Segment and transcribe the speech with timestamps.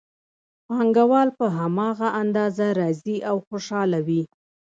[0.67, 4.23] پانګوال په هماغه اندازه راضي او خوشحاله وي